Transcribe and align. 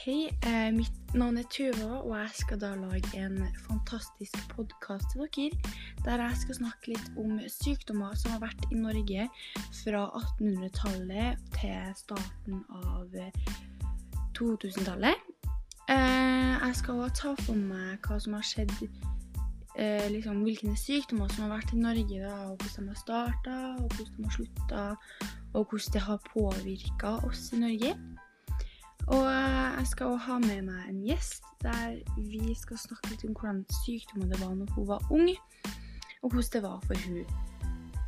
Hei, 0.00 0.30
eh, 0.48 0.70
mitt 0.72 1.12
navn 1.12 1.36
er 1.36 1.44
Tuva, 1.52 1.98
og 1.98 2.14
jeg 2.16 2.28
skal 2.32 2.60
da 2.62 2.70
lage 2.72 3.18
en 3.20 3.42
fantastisk 3.66 4.38
podkast 4.48 5.10
til 5.12 5.26
dere. 5.26 5.74
Der 6.06 6.22
jeg 6.22 6.38
skal 6.40 6.56
snakke 6.56 6.94
litt 6.94 7.18
om 7.20 7.34
sykdommer 7.44 8.14
som 8.16 8.32
har 8.32 8.40
vært 8.46 8.64
i 8.72 8.78
Norge 8.80 9.26
fra 9.82 10.06
1800-tallet 10.22 11.42
til 11.58 11.92
starten 11.98 12.62
av 12.78 13.12
2000-tallet. 14.38 15.20
Eh, 15.92 16.56
jeg 16.64 16.80
skal 16.80 17.04
også 17.04 17.20
ta 17.20 17.34
for 17.42 17.60
meg 17.60 18.00
hva 18.08 18.16
som 18.24 18.38
har 18.38 18.48
skjedd, 18.54 18.72
eh, 19.76 20.08
liksom 20.16 20.40
hvilke 20.48 20.72
sykdommer 20.80 21.28
som 21.34 21.44
har 21.44 21.58
vært 21.58 21.76
i 21.76 21.82
Norge, 21.84 22.24
da, 22.24 22.32
og 22.48 22.56
hvordan 22.56 22.88
de 22.88 22.96
har 22.96 23.04
starta, 23.04 23.60
og 23.76 23.92
hvordan 23.92 24.16
de 24.16 24.24
har 24.30 24.34
slutta, 24.38 24.88
og 25.52 25.60
hvordan 25.68 25.92
det 25.92 26.06
har 26.08 26.26
påvirka 26.32 27.14
oss 27.28 27.50
i 27.52 27.60
Norge. 27.66 27.94
Og 29.10 29.26
eh, 29.26 29.70
jeg 29.78 29.86
skal 29.90 30.06
også 30.06 30.24
ha 30.26 30.38
med 30.38 30.62
meg 30.68 30.82
en 30.88 31.00
gjest 31.02 31.46
der 31.64 31.96
vi 32.16 32.54
skal 32.54 32.78
snakke 32.78 33.10
litt 33.10 33.24
om 33.26 33.34
hvordan 33.34 33.64
sykdommer 33.82 34.30
det 34.30 34.38
var 34.40 34.54
når 34.54 34.70
hun 34.76 34.86
var 34.88 35.08
ung, 35.10 35.30
og 36.22 36.30
hvordan 36.30 36.52
det 36.52 36.62
var 36.62 36.78
for 36.86 37.02
hun. 37.06 37.24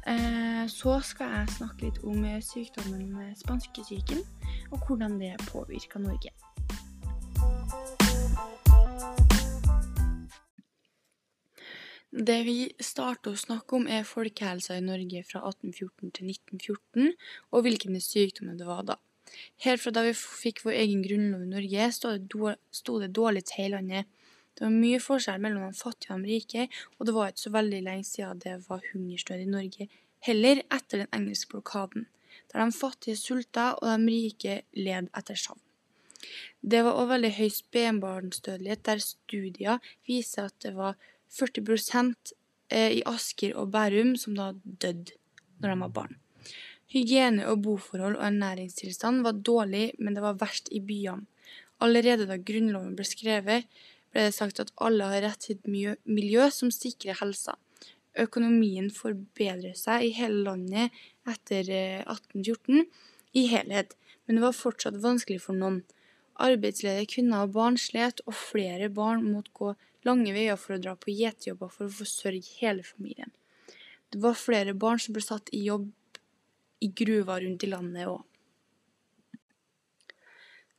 Eh, 0.06 0.62
så 0.70 0.94
skal 1.02 1.34
jeg 1.34 1.56
snakke 1.56 1.88
litt 1.88 1.98
om 2.06 2.22
sykdommen 2.46 3.10
med 3.16 3.34
spanskesyken, 3.42 4.22
og 4.70 4.86
hvordan 4.86 5.18
det 5.18 5.34
påvirka 5.50 5.98
Norge. 5.98 6.30
Det 12.12 12.42
vi 12.46 12.58
starter 12.78 13.32
å 13.32 13.40
snakke 13.40 13.78
om, 13.78 13.86
er 13.88 14.06
folkehelsa 14.06 14.76
i 14.78 14.84
Norge 14.84 15.26
fra 15.26 15.42
1814 15.48 16.10
til 16.14 16.30
1914, 16.30 17.14
og 17.50 17.64
hvilke 17.66 18.02
sykdommer 18.04 18.54
det 18.54 18.70
var 18.70 18.86
da. 18.86 19.02
Helt 19.64 19.82
fra 19.82 19.92
da 19.94 20.04
vi 20.06 20.12
fikk 20.16 20.64
vår 20.66 20.78
egen 20.82 21.02
grunnlov 21.06 21.44
i 21.44 21.50
Norge, 21.52 21.88
sto 21.92 22.98
det 23.00 23.12
dårlig 23.16 23.44
til 23.50 23.68
i 23.68 23.72
landet. 23.74 24.10
Det 24.52 24.66
var 24.66 24.74
mye 24.74 25.00
forskjell 25.00 25.40
mellom 25.40 25.64
de 25.70 25.78
fattige 25.78 26.14
og 26.14 26.24
de 26.24 26.34
rike, 26.36 26.68
og 26.98 27.08
det 27.08 27.14
var 27.16 27.32
ikke 27.32 27.44
så 27.46 27.54
veldig 27.54 27.82
lenge 27.86 28.08
siden 28.08 28.42
det 28.44 28.56
var 28.68 28.84
hungersnød 28.92 29.44
i 29.44 29.52
Norge, 29.54 29.88
heller 30.28 30.62
etter 30.68 31.02
den 31.02 31.12
engelske 31.16 31.54
blokaden, 31.54 32.06
der 32.52 32.60
de 32.60 32.76
fattige 32.76 33.16
sulta 33.16 33.72
og 33.78 33.88
de 33.88 34.12
rike 34.12 34.60
led 34.76 35.08
etter 35.18 35.40
savn. 35.40 35.62
Det 36.60 36.84
var 36.84 36.94
også 36.94 37.12
veldig 37.14 37.32
høy 37.38 37.48
spedbarnsdødelighet, 37.50 38.84
der 38.86 39.02
studier 39.02 39.94
viser 40.06 40.50
at 40.50 40.58
det 40.62 40.76
var 40.76 41.00
40 41.32 42.14
eh, 42.70 42.92
i 42.98 43.02
Asker 43.06 43.56
og 43.56 43.72
Bærum 43.72 44.14
som 44.16 44.36
da 44.36 44.52
døde 44.62 45.16
når 45.58 45.72
de 45.72 45.80
var 45.80 45.96
barn. 45.96 46.21
Hygiene 46.92 47.46
og 47.48 47.62
boforhold 47.64 48.18
og 48.18 48.26
ernæringstilstand 48.26 49.22
var 49.24 49.38
dårlig, 49.40 49.92
men 49.98 50.16
det 50.16 50.24
var 50.24 50.36
verst 50.40 50.68
i 50.72 50.82
byene. 50.84 51.24
Allerede 51.82 52.28
da 52.28 52.36
Grunnloven 52.38 52.92
ble 52.98 53.06
skrevet, 53.08 53.64
ble 54.12 54.26
det 54.28 54.34
sagt 54.36 54.60
at 54.62 54.70
alle 54.76 55.08
har 55.08 55.24
rett 55.24 55.40
til 55.42 55.56
et 55.56 55.96
miljø 56.04 56.48
som 56.52 56.70
sikrer 56.70 57.16
helsa. 57.18 57.56
Økonomien 58.22 58.90
forbedret 58.92 59.80
seg 59.80 60.04
i 60.04 60.12
hele 60.18 60.44
landet 60.44 60.92
etter 61.28 61.64
1814 61.72 62.82
eh, 62.82 62.84
i 63.40 63.46
helhet, 63.48 63.96
men 64.26 64.36
det 64.36 64.44
var 64.44 64.58
fortsatt 64.58 65.00
vanskelig 65.00 65.40
for 65.46 65.56
noen. 65.56 65.80
Arbeidsledige 66.44 67.08
kvinner 67.14 67.46
og 67.46 67.56
barn 67.56 67.78
slet, 67.80 68.20
og 68.28 68.36
flere 68.36 68.90
barn 68.92 69.24
måtte 69.32 69.56
gå 69.56 69.72
lange 70.04 70.36
veier 70.36 70.60
for 70.60 70.76
å 70.76 70.82
dra 70.82 70.94
på 70.98 71.14
gjetejobber 71.14 71.72
for 71.72 71.88
å 71.88 71.96
forsørge 72.02 72.60
hele 72.60 72.84
familien. 72.84 73.32
Det 74.12 74.20
var 74.20 74.36
flere 74.36 74.76
barn 74.76 75.00
som 75.00 75.16
ble 75.16 75.24
satt 75.24 75.48
i 75.56 75.64
jobb 75.70 75.88
i 76.82 76.90
gruver 77.02 77.44
rundt 77.44 77.64
i 77.64 77.70
landet 77.70 78.10
òg. 78.10 78.20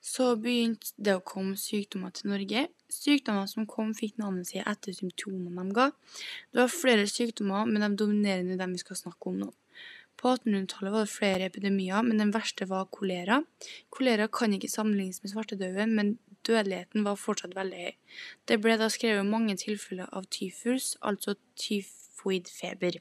Så 0.04 0.34
begynte 0.36 0.92
det 1.00 1.14
å 1.16 1.24
komme 1.24 1.56
sykdommer 1.56 2.12
til 2.12 2.34
Norge. 2.34 2.66
Sykdommer 2.91 3.47
som 3.47 3.68
kom, 3.69 3.94
fikk 3.96 4.18
navnet 4.19 4.50
sitt 4.50 4.66
etter 4.68 4.96
symptomene 4.97 5.64
de 5.64 5.75
ga. 5.78 5.86
Det 6.52 6.59
var 6.59 6.74
flere 6.74 7.06
sykdommer, 7.08 7.69
men 7.69 7.86
de 7.86 7.94
dominerende 8.02 8.58
dem 8.59 8.75
vi 8.75 8.81
skal 8.84 9.00
snakke 9.00 9.31
om 9.31 9.38
nå. 9.46 9.47
På 10.19 10.34
1800-tallet 10.36 10.94
var 10.94 11.08
det 11.08 11.14
flere 11.14 11.47
epidemier, 11.47 12.03
men 12.03 12.20
den 12.20 12.34
verste 12.35 12.68
var 12.70 12.91
kolera. 12.91 13.40
Kolera 13.96 14.28
kan 14.28 14.53
ikke 14.53 14.70
sammenlignes 14.72 15.24
med 15.24 15.31
svartedauden, 15.31 15.96
men 15.96 16.12
dødeligheten 16.44 17.08
var 17.08 17.20
fortsatt 17.20 17.56
veldig 17.56 17.85
høy. 17.88 17.96
Det 18.52 18.59
ble 18.62 18.75
da 18.80 18.91
skrevet 18.91 19.28
mange 19.28 19.56
tilfeller 19.64 20.12
av 20.12 20.28
tyfus, 20.28 20.97
altså 21.02 21.38
tyfoidfeber. 21.64 23.00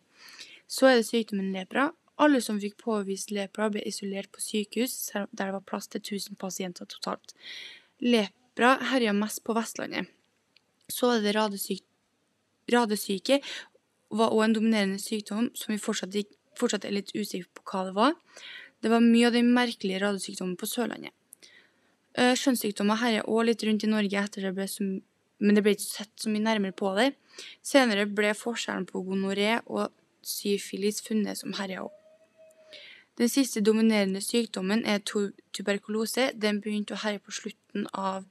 Så 0.71 0.89
er 0.89 1.01
det 1.01 1.11
sykdommen 1.11 1.51
lepra, 1.53 1.91
alle 2.23 2.41
som 2.45 2.61
fikk 2.63 2.79
påvist 2.81 3.33
lepra, 3.35 3.69
ble 3.73 3.83
isolert 3.89 4.31
på 4.33 4.43
sykehus, 4.43 4.95
der 5.13 5.29
det 5.51 5.55
var 5.57 5.67
plass 5.67 5.91
til 5.91 6.03
1000 6.03 6.39
pasienter 6.41 6.89
totalt. 6.91 7.35
Lepra 8.03 8.77
herja 8.93 9.15
mest 9.17 9.43
på 9.47 9.57
Vestlandet. 9.57 10.11
Så 10.91 11.11
er 11.17 11.23
det 11.25 11.35
radesyke. 11.37 11.87
Radesyke 12.73 13.41
var 14.13 14.31
også 14.31 14.45
en 14.45 14.57
dominerende 14.57 15.01
sykdom 15.03 15.49
som 15.59 15.73
vi 15.73 15.81
fortsatt, 15.81 16.17
fortsatt 16.59 16.85
er 16.87 16.95
litt 16.99 17.15
usikre 17.17 17.49
på 17.57 17.65
hva 17.71 17.87
det 17.89 17.97
var. 17.97 18.19
Det 18.83 18.91
var 18.91 19.03
mye 19.05 19.29
av 19.29 19.37
den 19.37 19.51
merkelige 19.55 20.03
radesykdommen 20.03 20.59
på 20.59 20.69
Sørlandet. 20.69 21.15
Eh, 22.19 22.35
skjønnssykdommer 22.37 23.01
herja 23.01 23.25
òg 23.25 23.47
litt 23.49 23.65
rundt 23.65 23.87
i 23.87 23.91
Norge 23.91 24.21
etter 24.21 24.45
det 24.49 24.53
ble 24.57 24.67
som, 24.69 24.99
men 25.41 25.57
det 25.57 25.63
ble 25.65 25.77
ikke 25.77 25.87
sett 25.87 26.13
så 26.21 26.33
mye 26.33 26.45
nærmere 26.45 26.77
på 26.77 26.93
det. 26.99 27.13
Senere 27.65 28.05
ble 28.11 28.35
forskjellen 28.37 28.85
på 28.91 29.05
gonoré 29.07 29.57
og 29.65 29.89
syfilis 30.27 31.01
funnet 31.07 31.41
som 31.41 31.55
herja 31.57 31.87
òg. 31.87 32.02
Den 33.19 33.29
siste 33.29 33.61
dominerende 33.61 34.21
sykdommen 34.25 34.87
er 34.87 35.03
tuberkulose. 35.53 36.31
Den 36.35 36.61
begynte 36.65 36.97
å 36.97 37.03
herje 37.03 37.21
på 37.21 37.35
slutten 37.37 37.87
av 37.93 38.25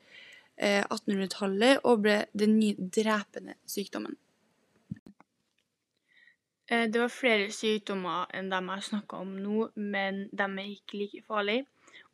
1800-tallet 0.61 1.77
eh, 1.77 1.83
og 1.83 2.03
ble 2.05 2.17
den 2.37 2.57
nye 2.59 2.89
drepende 2.97 3.55
sykdommen. 3.69 4.17
Eh, 6.71 6.87
det 6.89 7.01
var 7.01 7.13
flere 7.13 7.51
sykdommer 7.51 8.31
enn 8.37 8.49
dem 8.51 8.69
jeg 8.73 8.87
snakka 8.89 9.21
om 9.25 9.35
nå, 9.43 9.69
men 9.75 10.25
de 10.31 10.47
er 10.47 10.73
ikke 10.73 11.01
like 11.01 11.23
farlige. 11.27 11.65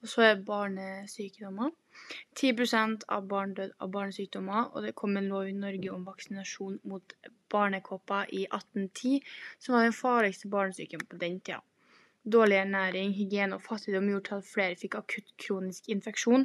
Og 0.02 0.10
så 0.10 0.24
er 0.28 0.44
barnesykdommer. 0.46 1.72
10% 2.38 3.08
av 3.10 3.26
barn 3.30 3.56
døde 3.58 3.74
av 3.82 3.92
barnesykdommer, 3.94 4.70
og 4.74 4.86
det 4.86 4.96
kom 4.96 5.18
en 5.18 5.30
lov 5.32 5.48
i 5.50 5.56
Norge 5.58 5.94
om 5.94 6.06
vaksinasjon 6.06 6.80
mot 6.84 7.16
barnekopper 7.50 8.30
i 8.34 8.44
1810, 8.46 9.24
som 9.60 9.76
var 9.76 9.88
den 9.88 9.98
farligste 9.98 10.52
barnesykdommen 10.54 11.10
på 11.10 11.22
den 11.24 11.40
tida. 11.40 11.64
Dårlig 12.28 12.58
ernæring, 12.60 13.14
hygiene 13.16 13.56
og 13.56 13.64
fattigdom 13.64 14.10
gjorde 14.12 14.42
at 14.42 14.48
flere 14.50 14.76
fikk 14.76 14.98
akutt 15.00 15.30
kronisk 15.40 15.88
infeksjon. 15.94 16.44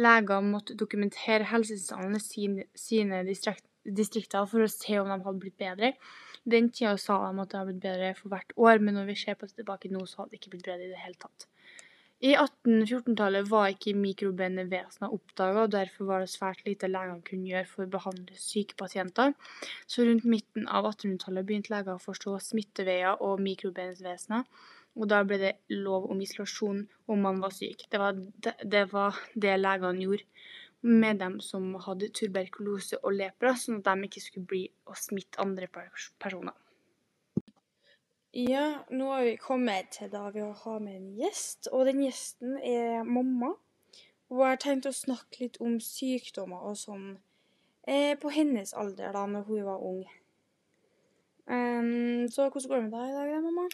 Leger 0.00 0.46
måtte 0.46 0.76
dokumentere 0.80 1.50
helsetilstanden 1.50 2.16
i 2.16 2.64
sine 2.78 3.20
distrikter 3.28 4.48
for 4.48 4.64
å 4.64 4.70
se 4.72 4.96
om 5.02 5.10
de 5.12 5.18
hadde 5.26 5.42
blitt 5.42 5.58
bedre. 5.60 5.92
Den 6.48 6.70
tida 6.72 6.94
sa 6.96 7.18
de 7.26 7.42
at 7.42 7.52
det 7.52 7.60
hadde 7.60 7.74
blitt 7.74 7.84
bedre 7.84 8.14
for 8.16 8.32
hvert 8.32 8.56
år, 8.56 8.80
men 8.80 8.96
når 8.96 9.10
vi 9.10 9.18
ser 9.20 9.36
på 9.36 9.50
det 9.50 9.58
tilbake 9.58 9.92
nå, 9.92 10.06
så 10.08 10.22
hadde 10.22 10.32
det 10.32 10.40
ikke 10.40 10.54
blitt 10.56 10.68
bedre 10.70 10.86
i 10.86 10.92
det 10.94 11.02
hele 11.02 11.20
tatt. 11.20 11.48
I 12.18 12.32
1814-tallet 12.34 13.46
var 13.46 13.68
ikke 13.70 13.92
mikrobene 13.94 14.64
vesener 14.66 15.12
oppdaga, 15.14 15.66
og 15.66 15.74
derfor 15.76 16.08
var 16.08 16.24
det 16.24 16.32
svært 16.32 16.64
lite 16.66 16.88
legene 16.90 17.22
kunne 17.26 17.46
gjøre 17.46 17.68
for 17.70 17.84
å 17.84 17.92
behandle 17.92 18.40
syke 18.42 18.74
pasienter. 18.80 19.36
Så 19.86 20.08
rundt 20.08 20.26
midten 20.26 20.66
av 20.66 20.88
1800-tallet 20.88 21.46
begynte 21.46 21.74
leger 21.76 21.94
å 21.94 22.02
forstå 22.02 22.34
smitteveier 22.48 23.22
og 23.22 23.44
mikrobenvesener 23.44 24.48
og 24.98 25.06
da 25.10 25.22
ble 25.26 25.38
det 25.40 25.52
lov 25.70 26.08
om 26.10 26.20
isolasjon 26.20 26.82
om 27.08 27.20
man 27.22 27.38
var 27.42 27.54
syk. 27.54 27.86
Det 27.90 28.00
var 28.02 28.16
det, 28.18 28.54
det, 28.64 28.84
var 28.92 29.18
det 29.34 29.54
legene 29.60 30.02
gjorde 30.02 30.26
med 30.80 31.18
dem 31.22 31.38
som 31.42 31.72
hadde 31.82 32.10
tuberkulose 32.14 32.98
og 33.02 33.14
lepra, 33.18 33.54
sånn 33.58 33.80
at 33.80 33.88
de 33.88 34.08
ikke 34.08 34.22
skulle 34.22 34.50
bli 34.50 34.64
og 34.86 34.98
smitte 34.98 35.40
andre 35.42 35.70
personer. 35.70 36.54
Ja, 38.36 38.84
nå 38.90 39.08
har 39.10 39.24
vi 39.24 39.38
kommet 39.40 39.94
til 39.96 40.10
da 40.12 40.28
vi 40.34 40.44
har 40.44 40.82
med 40.84 40.98
en 40.98 41.08
gjest, 41.18 41.70
og 41.72 41.88
den 41.88 42.04
gjesten 42.04 42.58
er 42.60 43.06
mamma. 43.08 43.54
Og 44.28 44.42
jeg 44.42 44.52
har 44.52 44.60
tenkt 44.62 44.86
å 44.86 44.92
snakke 44.92 45.40
litt 45.40 45.56
om 45.64 45.78
sykdommer 45.80 46.66
og 46.68 46.76
sånn 46.76 47.06
eh, 47.88 48.12
på 48.20 48.30
hennes 48.34 48.74
alder, 48.76 49.14
da 49.16 49.24
når 49.26 49.46
hun 49.48 49.64
var 49.66 49.84
ung. 49.88 50.02
Um, 51.48 52.28
så 52.28 52.50
hvordan 52.52 52.68
går 52.68 52.76
det 52.76 52.84
med 52.90 52.98
deg 52.98 53.08
i 53.08 53.16
dag, 53.16 53.46
mamma? 53.46 53.64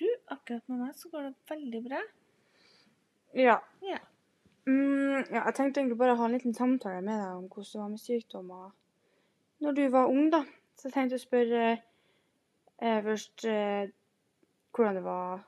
Du, 0.00 0.06
akkurat 0.32 0.64
med 0.72 0.80
meg 0.80 0.96
så 0.96 1.10
går 1.12 1.28
det 1.28 1.34
veldig 1.50 1.82
bra. 1.84 2.00
Ja. 3.36 3.58
Ja. 3.84 3.98
Mm, 4.66 5.26
ja 5.28 5.44
jeg 5.44 5.54
tenkte 5.56 5.82
egentlig 5.82 5.98
bare 6.00 6.14
å 6.16 6.20
ha 6.20 6.28
en 6.28 6.36
liten 6.38 6.56
samtale 6.56 7.02
med 7.04 7.20
deg 7.20 7.36
om 7.36 7.48
hvordan 7.50 7.72
det 7.72 7.82
var 7.82 7.92
med 7.92 8.02
sykdommer 8.04 8.70
når 9.60 9.76
du 9.76 9.82
var 9.92 10.08
ung, 10.08 10.30
da. 10.32 10.40
Så 10.76 10.88
jeg 10.88 10.94
tenkte 10.94 11.18
å 11.18 11.22
spørre 11.22 11.64
eh, 11.76 13.00
først 13.04 13.44
eh, 13.44 13.90
hvordan 14.72 14.96
det 14.96 15.04
var 15.04 15.42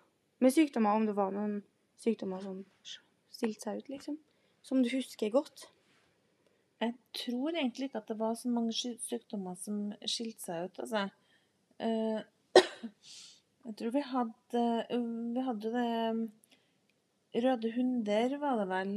med 0.45 0.53
sykdommer, 0.53 0.99
om 0.99 1.07
det 1.09 1.17
var 1.17 1.33
noen 1.33 1.63
sykdommer 2.03 2.43
som 2.45 2.61
stilte 3.33 3.65
seg 3.65 3.81
ut, 3.81 3.89
liksom. 3.95 4.19
Som 4.63 4.83
du 4.85 4.91
husker 4.93 5.33
godt. 5.33 5.65
Jeg 6.83 6.93
tror 7.17 7.55
egentlig 7.55 7.89
ikke 7.89 8.03
at 8.03 8.11
det 8.11 8.19
var 8.21 8.37
så 8.37 8.51
mange 8.53 8.75
sykdommer 8.77 9.57
som 9.59 9.95
skilte 10.05 10.45
seg 10.45 10.69
ut, 10.69 10.83
altså. 10.85 11.07
Uh, 11.81 12.21
Jeg 13.62 13.76
tror 13.79 13.94
vi 13.94 14.03
hadde 14.11 14.62
Vi 15.37 15.44
hadde 15.47 15.73
det 15.76 17.43
Røde 17.43 17.70
hunder 17.73 18.35
var 18.43 18.59
det 18.61 18.69
vel 18.69 18.91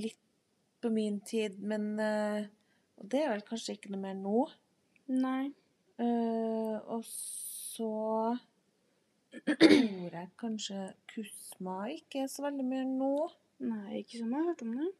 litt 0.00 0.18
på 0.80 0.90
min 0.92 1.20
tid, 1.20 1.58
men 1.58 1.98
eh, 2.00 2.46
Og 3.00 3.08
det 3.12 3.22
er 3.22 3.32
vel 3.34 3.44
kanskje 3.46 3.76
ikke 3.76 3.92
noe 3.94 4.02
mer 4.02 4.16
nå. 4.18 4.44
Nei. 5.10 5.50
Uh, 6.00 6.76
og 6.96 7.04
så 7.04 7.92
tror 9.44 10.14
jeg 10.16 10.30
kanskje 10.40 10.86
Kusma 11.12 11.82
ikke 11.92 12.22
er 12.24 12.30
så 12.32 12.44
veldig 12.46 12.66
mye 12.66 12.86
nå. 12.88 13.14
Nei, 13.64 14.00
ikke 14.00 14.20
som 14.20 14.32
jeg 14.32 14.38
har 14.38 14.48
hørt 14.48 14.64
om 14.64 14.74
det. 14.78 14.90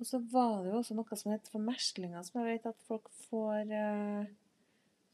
Og 0.00 0.08
så 0.08 0.20
var 0.32 0.62
det 0.62 0.72
jo 0.72 0.78
også 0.80 0.96
noe 0.96 1.18
som 1.20 1.32
heter 1.34 1.52
for 1.52 1.64
meslinger, 1.64 2.24
som 2.24 2.40
jeg 2.40 2.48
vet 2.48 2.70
at 2.70 2.86
folk 2.88 3.10
får 3.26 3.74
eh, 3.76 4.30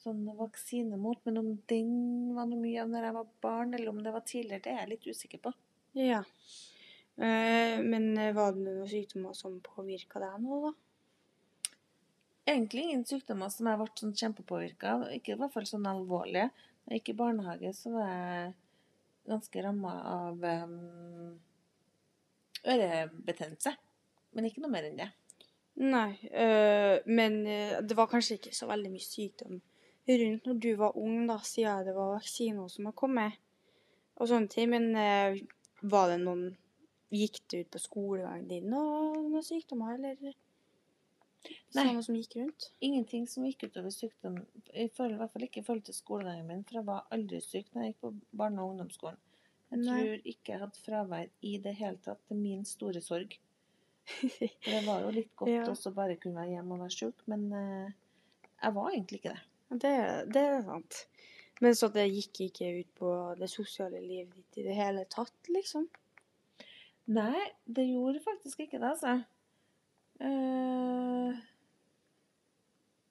sånn 0.03 0.25
vaksine 0.39 0.99
mot. 1.01 1.21
Men 1.27 1.41
om 1.43 1.53
den 1.71 1.93
var 2.37 2.49
noe 2.49 2.61
mye 2.61 2.83
av 2.83 2.91
når 2.93 3.09
jeg 3.09 3.17
var 3.19 3.31
barn, 3.45 3.75
eller 3.75 3.93
om 3.93 4.03
det 4.05 4.15
var 4.15 4.27
tidligere, 4.27 4.65
det 4.65 4.75
er 4.75 4.83
jeg 4.83 4.93
litt 4.95 5.09
usikker 5.13 5.43
på. 5.49 5.55
Ja. 5.99 6.23
Eh, 7.19 7.81
men 7.83 8.13
eh, 8.19 8.35
var 8.35 8.55
det 8.55 8.63
noen 8.63 8.87
sykdommer 8.91 9.35
som 9.35 9.59
påvirka 9.65 10.23
deg 10.23 10.39
nå, 10.45 10.61
da? 10.69 11.75
Egentlig 12.49 12.87
ingen 12.87 13.05
sykdommer 13.05 13.51
som 13.53 13.69
jeg 13.69 13.81
ble 13.81 13.89
sånn 14.01 14.17
kjempepåvirka 14.17 14.95
av. 14.95 15.05
Ikke 15.13 15.35
i 15.35 15.41
hvert 15.41 15.53
fall 15.53 15.67
sånn 15.69 15.89
alvorlige. 15.91 16.49
Da 16.85 16.95
jeg 16.95 17.03
gikk 17.03 17.13
i 17.13 17.19
barnehage, 17.19 17.75
så 17.77 17.93
var 17.93 18.09
jeg 18.09 18.55
ganske 19.29 19.65
ramma 19.67 19.91
av 20.09 20.47
um, 20.65 21.35
ørebetennelse. 22.65 23.75
Men 24.33 24.49
ikke 24.49 24.63
noe 24.65 24.73
mer 24.73 24.87
enn 24.89 24.97
det. 25.03 25.11
Nei, 25.79 26.17
øh, 26.33 26.97
men 27.07 27.37
det 27.45 27.95
var 27.95 28.09
kanskje 28.11 28.39
ikke 28.39 28.55
så 28.57 28.67
veldig 28.67 28.91
mye 28.91 29.05
sykdom 29.05 29.61
rundt 30.09 30.47
når 30.49 30.59
du 30.65 30.71
var 30.81 30.97
ung, 30.97 31.27
da, 31.29 31.37
siden 31.45 31.85
det 31.87 31.95
var 31.97 32.15
vaksiner 32.17 32.69
som 32.73 32.89
har 32.89 32.97
kommet 32.97 33.37
og 34.19 34.29
sånne 34.31 34.49
ting. 34.49 34.71
Men 34.73 34.89
eh, 34.97 35.39
var 35.83 36.09
det 36.13 36.21
noen 36.25 36.49
Gikk 37.09 37.39
det 37.49 37.63
ut 37.63 37.71
på 37.73 37.81
skolegangen 37.81 38.49
din 38.51 38.67
noen 38.69 39.41
sykdommer, 39.41 39.95
eller? 39.97 40.35
Nei. 41.73 41.85
Sånne 41.87 42.03
som 42.05 42.17
gikk 42.19 42.35
rundt? 42.37 42.67
Ingenting 42.85 43.25
som 43.31 43.47
gikk 43.49 43.63
utover 43.69 43.93
sykdom. 43.95 44.35
I 44.75 44.89
forhold, 44.93 45.15
I 45.15 45.21
hvert 45.23 45.33
fall 45.33 45.47
ikke 45.47 45.63
i 45.63 45.65
forhold 45.65 45.87
til 45.87 45.97
skolegangen 45.97 46.45
min, 46.51 46.65
for 46.69 46.81
jeg 46.81 46.87
var 46.91 47.07
aldri 47.15 47.41
syk 47.41 47.71
når 47.73 47.87
jeg 47.87 47.95
gikk 47.95 48.01
på 48.05 48.11
barne- 48.43 48.61
og 48.61 48.75
ungdomsskolen. 48.75 49.17
Jeg 49.71 49.81
Nei. 49.85 49.97
tror 50.03 50.29
ikke 50.35 50.53
jeg 50.53 50.61
hadde 50.67 50.83
fravær 50.85 51.31
i 51.49 51.55
det 51.65 51.75
hele 51.81 52.01
tatt, 52.05 52.21
til 52.29 52.37
min 52.43 52.65
store 52.69 53.01
sorg. 53.05 53.39
For 54.09 54.69
det 54.69 54.85
var 54.87 55.03
jo 55.05 55.11
litt 55.13 55.33
godt 55.37 55.51
Ja. 55.53 55.65
også 55.69 55.95
bare 55.97 56.17
kunne 56.21 56.41
være 56.41 56.55
hjemme 56.59 56.77
og 56.77 56.81
være 56.85 56.97
sjuk, 56.97 57.25
men 57.29 57.43
eh, 57.53 57.91
jeg 58.63 58.75
var 58.77 58.91
egentlig 58.93 59.19
ikke 59.23 59.35
det. 59.35 59.43
Det, 59.69 59.95
det 60.33 60.43
er 60.43 60.63
sant. 60.65 61.03
Men 61.61 61.75
så 61.77 61.89
det 61.93 62.07
gikk 62.09 62.41
ikke 62.47 62.71
ut 62.79 62.91
på 63.01 63.13
det 63.39 63.49
sosiale 63.51 64.01
livet 64.01 64.35
ditt 64.37 64.61
i 64.63 64.67
det 64.69 64.77
hele 64.79 65.05
tatt, 65.11 65.51
liksom? 65.53 65.89
Nei, 67.13 67.43
det 67.65 67.89
gjorde 67.89 68.23
faktisk 68.25 68.65
ikke 68.65 68.81
det, 68.81 68.93
altså. 68.95 69.17
Uh, 70.19 71.37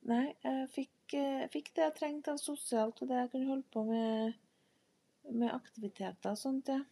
nei, 0.08 0.26
jeg 0.44 0.68
fikk, 0.74 1.16
eh, 1.16 1.40
jeg 1.44 1.50
fikk 1.54 1.72
det 1.76 1.86
jeg 1.86 1.96
trengte 1.98 2.36
av 2.36 2.42
sosialt, 2.42 3.02
og 3.02 3.10
det 3.10 3.20
jeg 3.24 3.32
kunne 3.34 3.52
holde 3.52 3.74
på 3.74 3.84
med, 3.88 4.38
med 5.32 5.52
aktiviteter 5.54 6.36
og 6.36 6.40
sånt, 6.40 6.72
ja. 6.72 6.84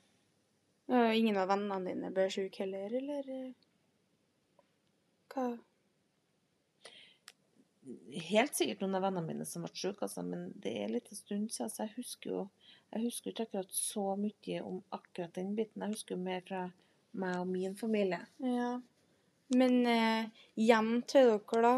Ingen 1.15 1.37
av 1.41 1.49
vennene 1.49 1.79
dine 1.87 2.11
ble 2.13 2.27
sjuke 2.29 2.61
heller, 2.61 2.93
eller? 2.99 3.29
øh? 3.31 3.53
Hva? 5.33 5.47
Helt 8.29 8.57
sikkert 8.57 8.81
noen 8.81 8.97
av 8.97 9.03
vennene 9.05 9.27
mine 9.27 9.45
som 9.45 9.65
ble 9.65 9.69
syke, 9.73 10.07
altså, 10.07 10.23
men 10.25 10.47
det 10.61 10.71
er 10.81 10.93
litt 10.93 11.11
en 11.11 11.19
stund 11.19 11.51
siden, 11.53 11.69
så 11.69 11.85
jeg 11.85 11.93
husker 11.99 12.31
jo 12.31 12.45
jeg 12.95 13.09
husker 13.09 13.31
ikke 13.31 13.43
akkurat 13.47 13.73
så 13.75 14.03
mye 14.15 14.59
om 14.63 14.81
akkurat 14.95 15.33
den 15.35 15.55
biten. 15.57 15.81
Jeg 15.83 15.97
husker 15.97 16.15
jo 16.15 16.21
mer 16.23 16.43
fra 16.47 16.61
meg 17.19 17.39
og 17.41 17.49
min 17.49 17.73
familie. 17.75 18.21
Ja. 18.39 18.77
Men 19.53 19.73
eh, 19.89 20.29
hjem 20.57 21.01
til 21.09 21.27
dere, 21.33 21.61
da? 21.65 21.73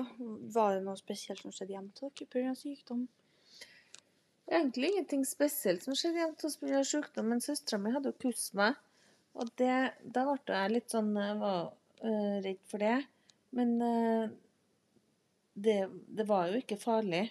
Var 0.54 0.76
det 0.76 0.84
noe 0.86 1.00
spesielt 1.00 1.42
som 1.42 1.56
skjedde 1.56 1.74
hjem 1.74 1.90
til 1.98 2.12
dere 2.12 2.30
pga. 2.36 2.54
sykdom? 2.60 3.08
Egentlig 4.48 4.92
ingenting 4.94 5.26
spesielt 5.28 5.84
som 5.84 5.98
skjedde 5.98 6.22
hjem 6.22 6.36
til 6.38 6.52
oss 6.52 6.60
pga. 6.62 6.84
sykdom, 6.86 7.32
men 7.34 7.44
søstera 7.44 7.82
mi 7.82 7.96
hadde 7.96 8.14
jo 8.14 8.22
kusma. 8.28 8.72
Og 9.38 9.50
det, 9.60 9.74
da 10.04 10.24
ble 10.30 10.62
jeg 10.62 10.74
litt 10.74 10.94
sånn 10.94 11.12
Jeg 11.18 11.40
var 11.42 11.60
øh, 12.06 12.38
redd 12.46 12.62
for 12.70 12.86
det. 12.86 12.98
Men 13.58 13.76
øh, 13.82 14.30
det, 15.58 15.78
det 16.18 16.26
var 16.30 16.52
jo 16.52 16.62
ikke 16.62 16.78
farlig. 16.78 17.26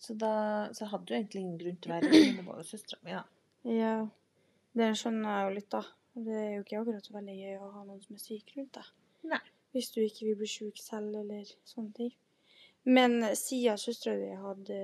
Så 0.00 0.16
da 0.16 0.32
så 0.76 0.88
hadde 0.88 1.08
du 1.08 1.14
egentlig 1.16 1.42
ingen 1.42 1.60
grunn 1.60 1.78
til 1.80 1.92
å 1.92 1.96
være 1.96 2.08
redd, 2.08 2.26
men 2.26 2.40
det 2.40 2.46
var 2.46 2.60
jo 2.60 2.68
søstera 2.70 3.00
mi, 3.04 3.16
da. 3.16 3.24
Ja. 3.68 3.94
Det 4.76 4.88
skjønner 4.96 5.34
jeg 5.34 5.46
jo 5.46 5.54
litt, 5.56 5.70
da. 5.74 5.82
Det 6.20 6.36
er 6.40 6.50
jo 6.54 6.64
ikke 6.64 6.80
akkurat 6.80 7.06
så 7.06 7.14
veldig 7.16 7.36
gøy 7.36 7.56
å 7.58 7.70
ha 7.74 7.84
noen 7.84 8.02
som 8.04 8.16
er 8.16 8.22
syk 8.22 8.52
rundt 8.56 8.78
deg. 8.78 8.90
Nei. 9.32 9.40
Hvis 9.74 9.92
du 9.94 10.00
ikke 10.02 10.26
vil 10.28 10.38
bli 10.40 10.48
syk 10.50 10.80
selv, 10.82 11.14
eller 11.20 11.52
sånne 11.68 11.94
ting. 11.96 12.12
Men 12.88 13.20
siden 13.36 13.78
søstera 13.80 14.16
di 14.18 14.30
hadde 14.40 14.80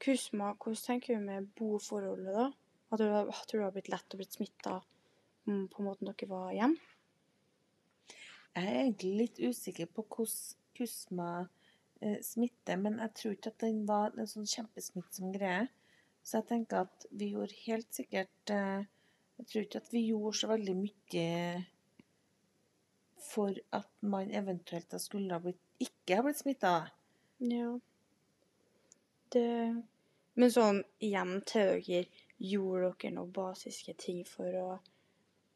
kusma, 0.00 0.52
hvordan 0.54 0.84
tenker 0.84 1.16
du 1.16 1.24
med 1.24 1.48
boforholdet 1.58 2.36
da? 2.36 2.46
At 2.90 3.00
du, 3.00 3.06
at 3.08 3.52
du 3.52 3.60
har 3.62 3.72
blitt 3.74 3.90
lett 3.92 4.14
og 4.14 4.20
blitt 4.20 4.36
smitta 4.36 4.80
på 5.46 5.84
måten 5.84 6.10
dere 6.10 6.28
var 6.30 6.52
hjemme? 6.54 6.80
Jeg 8.50 8.66
er 8.66 8.80
egentlig 8.82 9.12
litt 9.16 9.38
usikker 9.40 9.88
på 9.94 10.04
hvordan 10.04 10.69
kusma 10.76 11.30
eh, 12.00 12.18
smitter, 12.24 12.78
men 12.80 12.98
jeg 13.02 13.14
tror 13.18 13.36
ikke 13.36 13.52
at 13.52 13.64
den 13.66 13.84
var 13.88 14.16
en 14.16 14.30
sånn 14.30 14.48
kjempesmittsom 14.48 15.34
greie. 15.34 15.68
Så 16.22 16.40
jeg 16.40 16.48
tenker 16.50 16.84
at 16.84 17.06
vi 17.16 17.32
gjorde 17.34 17.62
helt 17.64 17.94
sikkert 17.96 18.52
eh, 18.52 18.88
Jeg 19.40 19.46
tror 19.48 19.64
ikke 19.64 19.80
at 19.80 19.92
vi 19.94 20.02
gjorde 20.04 20.36
så 20.36 20.48
veldig 20.50 20.74
mye 20.76 21.28
for 23.24 23.56
at 23.76 23.88
man 24.04 24.32
eventuelt 24.36 24.90
da 24.92 24.98
skulle 25.00 25.32
ha 25.32 25.40
blitt, 25.40 25.60
ikke 25.80 26.18
ha 26.18 26.24
blitt 26.26 26.40
smitta. 26.40 26.74
Ja. 27.40 27.70
Det 29.32 29.46
Men 30.40 30.52
sånn 30.52 30.82
igjen 31.04 31.40
til 31.48 31.80
dere, 31.84 32.04
gjorde 32.40 32.92
dere 33.00 33.14
noen 33.16 33.32
basiske 33.34 33.92
ting 34.00 34.22
for 34.28 34.56
å 34.60 34.68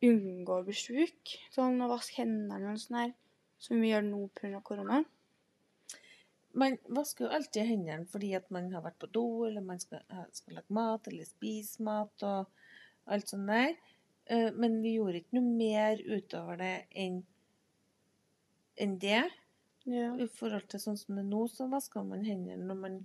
unngå 0.05 0.59
å 0.59 0.65
bli 0.67 0.75
sjuk? 0.77 1.37
Sånn 1.55 1.81
å 1.81 1.89
vaske 1.93 2.23
hendene 2.23 2.73
og 2.73 2.81
sånn 2.83 2.99
her, 2.99 3.15
som 3.65 3.81
vi 3.81 3.91
gjør 3.93 4.07
nå 4.07 4.23
pga. 4.37 4.61
korona? 4.65 5.03
Man 6.55 6.77
vasker 6.87 7.27
jo 7.27 7.33
alltid 7.35 7.67
hendene 7.67 8.07
fordi 8.07 8.35
at 8.39 8.51
man 8.55 8.71
har 8.73 8.85
vært 8.85 9.01
på 9.03 9.11
do, 9.11 9.27
eller 9.49 9.65
man 9.65 9.81
skal, 9.83 10.05
skal 10.37 10.61
lage 10.61 10.77
mat, 10.77 11.09
eller 11.11 11.27
spise 11.27 11.83
mat 11.83 12.27
og 12.29 13.11
alt 13.11 13.33
sånt 13.33 13.51
der. 13.51 13.75
Eh, 14.27 14.51
Men 14.55 14.81
vi 14.83 14.95
gjorde 14.97 15.21
ikke 15.23 15.39
noe 15.39 15.57
mer 15.59 16.03
utover 16.07 16.61
det 16.61 16.75
enn 17.05 17.23
enn 18.81 18.99
det. 18.99 19.23
Ja. 19.85 20.15
I 20.17 20.27
forhold 20.33 20.67
til 20.71 20.81
sånn 20.83 20.97
som 20.99 21.19
det 21.19 21.25
er 21.25 21.31
nå, 21.31 21.45
så 21.53 21.69
vasker 21.71 22.07
man 22.07 22.25
hendene 22.27 22.65
når 22.67 22.79
man 22.81 23.01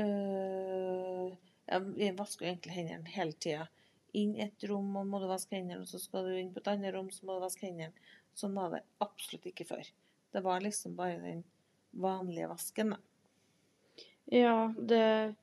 øh, 0.00 1.34
Ja, 1.64 1.78
vi 1.80 2.10
vasker 2.16 2.48
egentlig 2.48 2.74
hendene 2.76 3.12
hele 3.14 3.36
tida. 3.40 3.68
Inn 4.14 4.34
et 4.40 4.64
rom 4.70 4.94
og 5.00 5.06
må 5.10 5.20
du 5.20 5.28
vaske 5.30 5.56
hendene, 5.56 5.82
og 5.82 5.90
så 5.90 6.00
skal 6.00 6.28
du 6.28 6.34
inn 6.38 6.52
på 6.54 6.60
et 6.62 6.70
annet 6.72 6.94
rom, 6.94 7.08
så 7.10 7.26
må 7.26 7.36
du 7.36 7.44
vaske 7.46 7.66
hendene. 7.66 7.94
Sånn 8.34 8.56
var 8.58 8.72
det 8.74 8.82
absolutt 9.04 9.46
ikke 9.50 9.66
før. 9.68 9.88
Det 10.34 10.42
var 10.42 10.64
liksom 10.64 10.96
bare 10.98 11.20
den 11.22 11.44
vanlige 11.94 12.50
vasken, 12.50 12.94
da. 12.94 12.98
ja, 14.26 14.74
det 14.78 15.34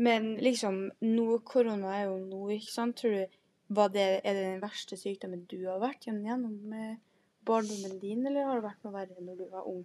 Men 0.00 0.36
liksom, 0.40 0.86
nå 1.04 1.38
korona 1.44 1.90
er 1.98 2.06
jo 2.08 2.16
nå, 2.24 2.46
ikke 2.54 2.72
sant? 2.72 2.96
Tror 2.96 3.12
du 3.12 3.40
det, 3.92 4.06
Er 4.24 4.32
det 4.32 4.44
den 4.46 4.62
verste 4.62 4.96
sykdommen 4.96 5.44
du 5.50 5.58
har 5.66 5.78
vært 5.82 6.06
gjennom 6.08 6.56
med 6.72 6.96
barndommen 7.44 7.98
din, 8.00 8.26
eller 8.26 8.48
har 8.48 8.56
det 8.56 8.68
vært 8.70 8.84
noe 8.84 8.94
verre 8.94 9.20
når 9.20 9.36
du 9.36 9.46
var 9.52 9.68
ung? 9.68 9.84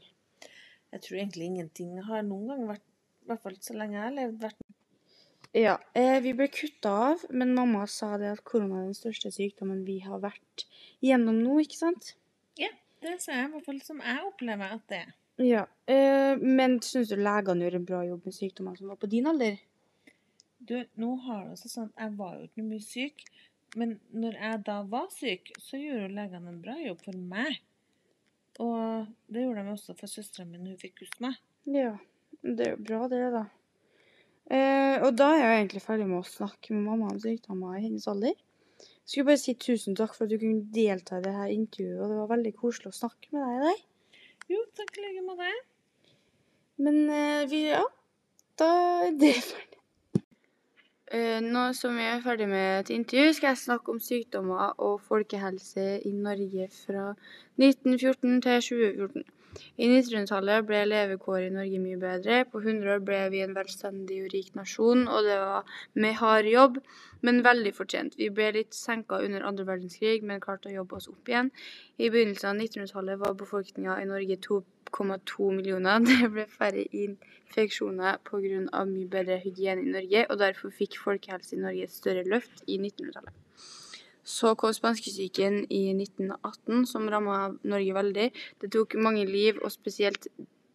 Jeg 0.94 1.04
tror 1.04 1.20
egentlig 1.20 1.50
ingenting 1.52 2.00
har 2.08 2.24
noen 2.24 2.48
gang 2.48 2.66
vært, 2.70 2.88
i 3.26 3.30
hvert 3.30 3.44
fall 3.44 3.60
så 3.60 3.76
lenge 3.76 3.98
jeg 3.98 4.06
har 4.06 4.16
levd, 4.16 4.42
vært 4.48 4.64
Ja, 5.56 5.78
eh, 5.96 6.20
vi 6.24 6.32
ble 6.36 6.48
kutta 6.52 6.92
av, 7.12 7.26
men 7.30 7.56
mamma 7.56 7.86
sa 7.92 8.16
det 8.22 8.32
at 8.32 8.44
korona 8.48 8.82
er 8.82 8.90
den 8.90 8.98
største 8.98 9.32
sykdommen 9.36 9.84
vi 9.88 10.00
har 10.04 10.24
vært 10.24 10.66
gjennom 11.04 11.44
nå, 11.44 11.60
ikke 11.64 11.80
sant? 11.80 12.16
Det 13.06 13.20
ser 13.22 13.38
jeg 13.38 13.50
i 13.50 13.54
hvert 13.54 13.68
fall 13.68 13.82
som 13.86 14.02
jeg 14.02 14.26
opplever 14.26 14.76
at 14.78 14.84
det 14.90 14.98
er. 15.04 15.14
Ja, 15.46 15.64
eh, 15.92 16.40
men 16.40 16.78
syns 16.86 17.12
du 17.12 17.20
legene 17.20 17.68
gjør 17.68 17.78
en 17.80 17.88
bra 17.88 18.02
jobb 18.08 18.26
med 18.26 18.36
sykdommer 18.38 18.78
som 18.80 18.90
var 18.90 19.00
på 19.02 19.10
din 19.12 19.28
alder? 19.30 19.60
Du, 20.66 20.78
nå 20.98 21.10
har 21.28 21.44
det 21.44 21.58
også 21.58 21.70
sånn 21.70 21.90
Jeg 21.92 22.14
var 22.18 22.38
jo 22.40 22.48
ikke 22.48 22.64
mye 22.66 22.82
syk, 22.82 23.26
men 23.78 23.98
når 24.16 24.40
jeg 24.40 24.62
da 24.66 24.78
var 24.90 25.12
syk, 25.14 25.52
så 25.62 25.78
gjorde 25.78 26.08
jo 26.08 26.16
legene 26.16 26.54
en 26.54 26.62
bra 26.64 26.78
jobb 26.80 27.04
for 27.04 27.20
meg. 27.36 27.60
Og 28.64 29.12
det 29.28 29.44
gjorde 29.44 29.68
de 29.68 29.76
også 29.76 29.98
for 30.00 30.10
søstera 30.10 30.48
mi 30.48 30.58
når 30.58 30.74
hun 30.74 30.82
fikk 30.82 30.98
kuss 31.04 31.14
meg. 31.22 31.38
Ja, 31.68 31.92
det 32.42 32.70
er 32.70 32.74
jo 32.74 32.82
bra 32.88 33.04
det, 33.12 33.22
da. 33.36 33.44
Eh, 34.46 35.04
og 35.04 35.12
da 35.20 35.34
er 35.36 35.44
jeg 35.44 35.60
egentlig 35.60 35.84
ferdig 35.84 36.08
med 36.10 36.24
å 36.24 36.30
snakke 36.30 36.74
med 36.74 36.88
mamma 36.88 37.12
om 37.12 37.22
sykdommer 37.22 37.76
i 37.76 37.84
hennes 37.86 38.08
alder. 38.10 38.34
Jeg 39.06 39.12
skulle 39.12 39.26
bare 39.28 39.38
si 39.38 39.54
tusen 39.62 39.94
takk 39.94 40.16
for 40.18 40.26
at 40.26 40.32
du 40.34 40.40
kunne 40.42 40.66
delta 40.74 41.20
i 41.20 41.22
det 41.22 41.34
her 41.36 41.52
intervjuet, 41.54 42.00
og 42.02 42.10
det 42.10 42.16
var 42.18 42.30
veldig 42.32 42.52
koselig 42.58 42.90
å 42.90 42.96
snakke 42.98 43.30
med 43.36 43.44
deg 43.46 43.52
i 43.54 43.68
dag. 43.68 43.84
Jo, 44.50 44.62
takk 44.80 44.98
i 44.98 45.04
like 45.04 45.22
måte. 45.28 45.50
Men 46.82 46.98
uh, 47.12 47.44
vi, 47.52 47.60
ja, 47.70 47.84
da 48.58 48.70
er 49.06 49.14
det 49.22 49.36
ferdig. 49.52 49.82
Uh, 51.14 51.38
nå 51.46 51.68
som 51.78 52.02
vi 52.02 52.10
er 52.10 52.26
ferdig 52.26 52.50
med 52.50 52.80
et 52.80 52.92
intervju, 52.98 53.38
skal 53.38 53.52
jeg 53.52 53.62
snakke 53.68 53.94
om 53.94 54.02
sykdommer 54.02 54.74
og 54.82 54.98
folkehelse 55.06 55.86
i 56.02 56.18
Norge 56.26 56.66
fra 56.74 57.12
1914 57.62 58.42
til 58.42 58.68
2014. 58.72 59.30
I 59.76 59.88
1900-tallet 59.88 60.66
ble 60.68 60.82
levekår 60.88 61.46
i 61.46 61.52
Norge 61.54 61.80
mye 61.84 62.00
bedre. 62.02 62.40
På 62.52 62.62
100 62.62 62.96
år 62.96 63.04
ble 63.08 63.20
vi 63.34 63.42
en 63.46 63.56
velstendig 63.58 64.20
og 64.26 64.34
rik 64.34 64.50
nasjon, 64.60 65.06
og 65.08 65.28
det 65.28 65.38
var 65.42 65.78
med 66.06 66.18
hard 66.22 66.50
jobb, 66.52 66.80
men 67.26 67.44
veldig 67.46 67.74
fortjent. 67.78 68.18
Vi 68.20 68.30
ble 68.36 68.52
litt 68.58 68.78
senka 68.78 69.22
under 69.26 69.46
andre 69.50 69.68
verdenskrig, 69.70 70.24
men 70.24 70.44
klarte 70.44 70.72
å 70.72 70.76
jobbe 70.78 71.00
oss 71.00 71.10
opp 71.12 71.32
igjen. 71.32 71.52
I 72.00 72.12
begynnelsen 72.14 72.52
av 72.52 72.60
1900-tallet 72.60 73.22
var 73.24 73.40
befolkninga 73.40 74.00
i 74.02 74.10
Norge 74.12 74.40
2,2 74.50 75.52
millioner. 75.60 76.04
Det 76.10 76.32
ble 76.36 76.48
færre 76.52 76.86
infeksjoner 77.06 78.22
pga. 78.28 78.86
mye 78.92 79.10
bedre 79.18 79.42
hygiene 79.46 79.86
i 79.86 79.96
Norge, 79.98 80.28
og 80.30 80.44
derfor 80.44 80.76
fikk 80.84 81.00
folkehelse 81.04 81.56
i 81.56 81.64
Norge 81.64 81.90
et 81.90 82.00
større 82.02 82.28
løft 82.28 82.64
i 82.68 82.80
1900-tallet. 82.82 83.45
Så 84.36 84.52
kom 84.60 84.74
spanskesyken 84.76 85.62
i 85.72 85.84
1918, 85.94 86.84
som 86.90 87.08
ramma 87.12 87.38
Norge 87.64 87.94
veldig. 87.96 88.28
Det 88.62 88.72
tok 88.74 88.98
mange 89.00 89.24
liv, 89.30 89.62
og 89.64 89.72
spesielt 89.72 90.28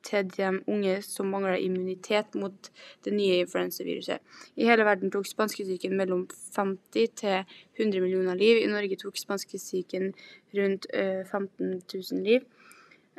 til 0.07 0.31
de 0.33 0.49
unge 0.67 0.95
som 1.05 1.29
mangla 1.29 1.59
immunitet 1.61 2.37
mot 2.41 2.71
det 3.05 3.13
nye 3.13 3.43
influensaviruset. 3.45 4.23
I 4.57 4.69
hele 4.69 4.87
verden 4.89 5.13
tok 5.13 5.29
spanskesyken 5.29 5.97
mellom 5.97 6.27
50 6.57 7.13
til 7.21 7.45
100 7.77 8.01
millioner 8.01 8.39
liv. 8.39 8.63
I 8.63 8.71
Norge 8.73 8.97
tok 8.97 9.21
spanskesyken 9.21 10.13
rundt 10.57 10.89
15 10.95 11.83
000 11.93 12.25
liv. 12.25 12.49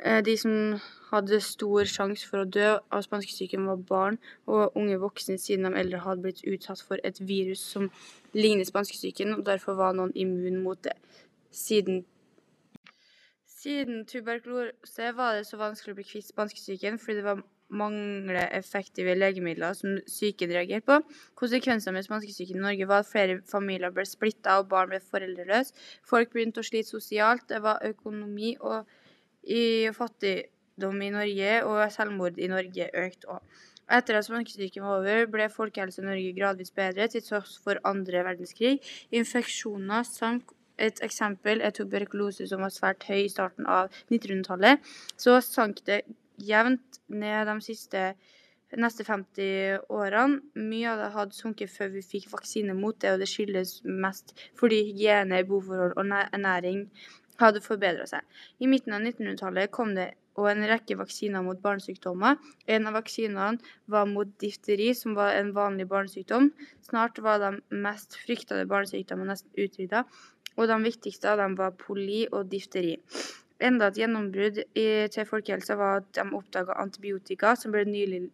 De 0.02 0.36
som 0.36 0.54
hadde 1.12 1.38
stor 1.44 1.86
sjanse 1.86 2.26
for 2.26 2.42
å 2.42 2.48
dø 2.48 2.70
av 2.90 3.04
spanskesyken, 3.04 3.68
var 3.70 3.84
barn 3.86 4.16
og 4.50 4.78
unge 4.78 4.96
voksne, 4.98 5.36
siden 5.38 5.68
de 5.68 5.78
eldre 5.78 6.00
hadde 6.02 6.24
blitt 6.24 6.42
utsatt 6.48 6.82
for 6.82 7.02
et 7.06 7.20
virus 7.22 7.62
som 7.74 7.86
ligner 8.34 8.66
spanskesyken, 8.66 9.36
og 9.36 9.44
derfor 9.46 9.78
var 9.78 9.94
noen 9.94 10.14
immun 10.18 10.62
mot 10.64 10.80
det. 10.82 10.96
Siden 11.52 12.02
siden 13.62 14.06
tuberkulose 14.10 15.12
var 15.14 15.36
det 15.36 15.44
så 15.46 15.58
vanskelig 15.60 15.94
å 15.94 15.98
bli 16.00 16.06
kvitt 16.08 16.26
spanskesyken 16.32 16.96
fordi 16.98 17.20
det 17.20 17.26
var 17.28 17.42
mangle 17.72 18.42
effektive 18.58 19.14
legemidler 19.16 19.76
som 19.78 20.00
syken 20.10 20.50
reagerte 20.52 20.88
på. 20.88 20.96
Konsekvenser 21.38 21.94
med 21.94 22.04
spanskesyken 22.04 22.58
i 22.58 22.64
Norge 22.64 22.88
var 22.90 23.04
at 23.04 23.10
flere 23.12 23.38
familier 23.48 23.94
ble 23.94 24.04
splitta 24.08 24.58
og 24.60 24.68
barn 24.72 24.90
ble 24.90 25.00
foreldreløse. 25.04 25.78
Folk 26.08 26.34
begynte 26.34 26.60
å 26.60 26.66
slite 26.66 26.90
sosialt, 26.90 27.46
det 27.48 27.62
var 27.64 27.86
økonomi 27.86 28.56
og 28.58 28.90
i 29.44 29.90
fattigdom 29.96 31.02
i 31.02 31.10
Norge, 31.14 31.52
og 31.66 31.84
selvmord 31.92 32.38
i 32.38 32.50
Norge 32.50 32.88
økte 33.04 33.36
òg. 33.36 33.60
Etter 33.92 34.16
at 34.16 34.24
spanskesyken 34.24 34.84
var 34.86 35.00
over, 35.02 35.26
ble 35.28 35.48
folkehelse 35.52 36.00
i 36.00 36.06
Norge 36.06 36.34
gradvis 36.36 36.72
bedre, 36.74 37.08
til 37.12 37.24
tross 37.26 37.58
for 37.64 37.80
andre 37.88 38.24
verdenskrig. 38.24 38.78
Infeksjoner 39.12 40.06
sank. 40.08 40.54
Et 40.80 41.02
eksempel 41.04 41.60
er 41.60 41.74
tuberkulose, 41.76 42.46
som 42.48 42.62
var 42.64 42.72
svært 42.72 43.04
høy 43.06 43.26
i 43.26 43.30
starten 43.30 43.66
av 43.68 43.92
1900-tallet. 44.08 44.80
Så 45.20 45.36
sank 45.44 45.82
det 45.86 46.00
jevnt 46.40 47.02
ned 47.12 47.46
de 47.46 47.58
siste 47.62 48.06
neste 48.80 49.04
50 49.04 49.84
årene. 49.92 50.40
Mye 50.56 50.92
av 50.94 51.02
det 51.02 51.10
hadde 51.16 51.36
sunket 51.36 51.72
før 51.72 51.92
vi 51.92 52.04
fikk 52.06 52.30
vaksine 52.32 52.74
mot 52.78 52.96
det, 53.02 53.12
og 53.12 53.20
det 53.20 53.28
skyldes 53.30 53.80
mest 53.84 54.32
fordi 54.58 54.80
hygiene, 54.88 55.42
boforhold 55.48 55.98
og 56.00 56.14
ernæring 56.24 56.86
hadde 57.42 57.62
forbedra 57.64 58.06
seg. 58.08 58.24
I 58.62 58.70
midten 58.70 58.94
av 58.96 59.04
1900-tallet 59.04 59.72
kom 59.74 59.94
det 59.98 60.12
og 60.40 60.48
en 60.48 60.64
rekke 60.68 60.96
vaksiner 60.96 61.44
mot 61.44 61.58
barnesykdommer. 61.60 62.38
En 62.70 62.88
av 62.88 62.96
vaksinene 62.96 63.60
var 63.92 64.08
mot 64.08 64.30
difteri, 64.40 64.92
som 64.96 65.16
var 65.18 65.36
en 65.36 65.52
vanlig 65.56 65.88
barnesykdom. 65.90 66.50
Snart 66.88 67.20
var 67.24 67.42
de 67.42 67.82
mest 67.84 68.16
fryktede 68.22 68.64
barnesykdommene 68.70 69.34
nesten 69.34 69.52
utrydda, 69.60 70.06
og 70.56 70.68
de 70.68 70.78
viktigste 70.84 71.30
av 71.32 71.40
dem 71.42 71.56
var 71.58 71.76
poli 71.76 72.24
og 72.30 72.48
difteri. 72.52 72.96
Enda 73.62 73.90
et 73.90 74.00
gjennombrudd 74.00 74.62
til 74.74 75.28
folkehelsa 75.28 75.76
var 75.78 76.00
at 76.00 76.08
de 76.16 76.24
oppdaga 76.34 76.78
antibiotika, 76.82 77.52
som 77.56 77.74
ble 77.74 77.84
nylig 77.86 78.24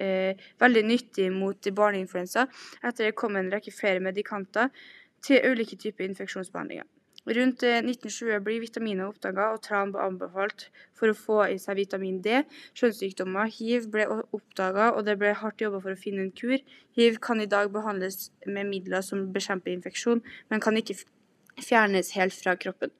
eh, 0.00 0.38
veldig 0.62 0.84
nyttig 0.86 1.28
mot 1.34 1.70
barneinfluensa. 1.80 2.46
Etter 2.82 3.10
det 3.10 3.18
kom 3.18 3.36
en 3.36 3.50
rekke 3.52 3.74
flere 3.74 4.00
medikanter 4.04 4.70
til 5.26 5.42
ulike 5.50 5.76
typer 5.76 6.06
infeksjonsbehandlinger. 6.06 6.86
Rundt 7.28 7.62
1920 7.62 8.30
eh, 8.32 8.40
blir 8.40 8.62
vitaminer 8.62 9.10
oppdaga, 9.10 9.50
og 9.52 9.60
tran 9.66 9.92
ble 9.92 10.00
anbefalt 10.00 10.68
for 10.96 11.12
å 11.12 11.16
få 11.16 11.38
i 11.52 11.58
seg 11.60 11.76
vitamin 11.82 12.22
D. 12.24 12.40
Kjønnssykdommer, 12.78 13.50
hiv, 13.58 13.90
ble 13.92 14.06
oppdaga, 14.08 14.92
og 14.94 15.04
det 15.08 15.18
ble 15.20 15.34
hardt 15.36 15.60
jobba 15.60 15.82
for 15.84 15.92
å 15.92 16.00
finne 16.00 16.24
en 16.24 16.32
kur. 16.32 16.56
Hiv 16.96 17.20
kan 17.24 17.42
i 17.44 17.50
dag 17.50 17.68
behandles 17.74 18.30
med 18.46 18.70
midler 18.70 19.04
som 19.04 19.26
bekjemper 19.34 19.74
infeksjon, 19.74 20.24
men 20.48 20.64
kan 20.64 20.80
ikke 20.80 20.96
fjernes 21.60 22.14
helt 22.16 22.36
fra 22.38 22.56
kroppen. 22.56 22.94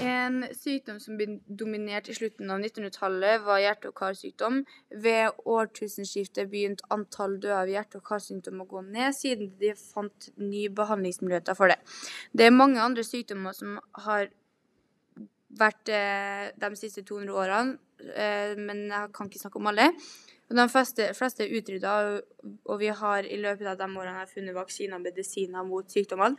En 0.00 0.46
sykdom 0.56 0.96
som 1.04 1.18
ble 1.20 1.26
dominert 1.44 2.08
i 2.08 2.14
slutten 2.16 2.48
av 2.50 2.62
1900-tallet, 2.62 3.42
var 3.44 3.60
hjerte- 3.60 3.90
og 3.90 3.96
karsykdom. 3.98 4.62
Ved 5.04 5.42
årtusenskiftet 5.44 6.48
begynte 6.48 6.88
antall 6.94 7.36
døde 7.36 7.58
av 7.58 7.68
hjerte- 7.68 8.00
og 8.00 8.06
karsykdom 8.08 8.62
å 8.64 8.68
gå 8.70 8.80
ned, 8.86 9.12
siden 9.12 9.52
de 9.60 9.74
fant 9.76 10.30
nye 10.40 10.72
behandlingsmuligheter 10.72 11.58
for 11.58 11.68
det. 11.68 11.76
Det 12.32 12.48
er 12.48 12.56
mange 12.56 12.80
andre 12.80 13.04
sykdommer 13.04 13.52
som 13.52 13.76
har 14.06 14.30
vært 15.60 15.92
eh, 15.92 16.48
de 16.56 16.72
siste 16.80 17.04
200 17.04 17.36
årene, 17.36 17.76
eh, 18.16 18.56
men 18.56 18.86
jeg 18.88 19.12
kan 19.12 19.28
ikke 19.28 19.44
snakke 19.44 19.60
om 19.60 19.68
alle. 19.74 19.90
De 20.52 20.68
fleste, 20.68 21.12
fleste 21.16 21.44
er 21.44 21.52
utrydda, 21.60 21.92
og 22.64 22.80
vi 22.80 22.88
har 22.92 23.28
i 23.28 23.38
løpet 23.40 23.68
av 23.68 23.78
de 23.80 23.88
årene 24.00 24.26
funnet 24.28 24.56
vaksiner 24.56 24.96
og 24.96 25.04
medisiner 25.04 25.64
mot 25.64 25.88
sykdommene. 25.88 26.36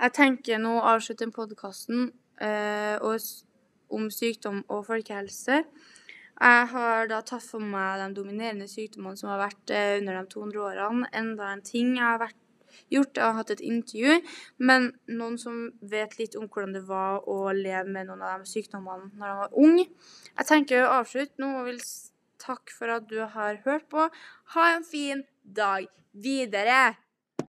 Jeg 0.00 0.14
tenker 0.14 0.58
nå 0.58 0.76
å 0.78 0.86
avslutte 0.96 1.30
podkasten 1.34 2.10
om 2.40 4.10
sykdom 4.12 4.64
og 4.68 4.86
folkehelse. 4.88 5.62
Jeg 6.36 6.64
har 6.68 7.06
da 7.08 7.22
tatt 7.24 7.44
for 7.48 7.64
meg 7.64 8.02
de 8.02 8.08
dominerende 8.18 8.66
sykdommene 8.68 9.16
som 9.16 9.30
har 9.32 9.46
vært 9.46 9.72
eh, 9.72 9.94
under 10.02 10.18
de 10.18 10.34
200 10.34 10.66
årene. 10.68 11.08
Enda 11.16 11.52
en 11.54 11.62
ting 11.64 11.94
jeg 11.96 12.04
har 12.04 12.20
vært, 12.20 12.36
gjort, 12.92 13.16
jeg 13.16 13.24
har 13.24 13.38
hatt 13.38 13.52
et 13.54 13.62
intervju, 13.64 14.18
men 14.68 14.90
noen 15.08 15.38
som 15.40 15.62
vet 15.80 16.18
litt 16.20 16.36
om 16.36 16.44
hvordan 16.44 16.76
det 16.76 16.84
var 16.90 17.24
å 17.24 17.38
leve 17.56 17.88
med 17.88 18.10
noen 18.10 18.26
av 18.26 18.44
de 18.44 18.52
sykdommene 18.52 19.08
når 19.16 19.32
de 19.32 19.40
var 19.40 19.56
ung. 19.64 19.80
Jeg 19.80 20.50
tenker 20.52 20.84
å 20.84 20.92
avslutte 20.98 21.40
nå 21.40 21.54
og 21.62 21.70
vil 21.70 21.80
takke 22.42 22.76
for 22.76 22.98
at 22.98 23.08
du 23.08 23.22
har 23.24 23.62
hørt 23.64 23.88
på. 23.88 24.06
Ha 24.58 24.68
en 24.74 24.84
fin 24.84 25.24
dag 25.40 25.88
videre! 26.12 27.05